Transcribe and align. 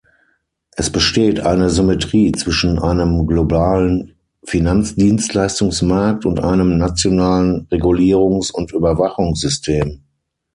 Es 0.71 0.89
besteht 0.91 1.41
eine 1.41 1.69
Symmetrie 1.69 2.31
zwischen 2.31 2.79
einem 2.79 3.27
globalen 3.27 4.15
Finanzdienstleistungsmarkt 4.43 6.25
und 6.25 6.39
einem 6.43 6.75
nationalen 6.79 7.67
Regulierungs- 7.69 8.51
und 8.51 8.71
Überwachungssystem. 8.73 10.01